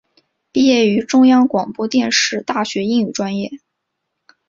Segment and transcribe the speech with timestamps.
[0.51, 3.51] 毕业于中央广播电视大学英语专业。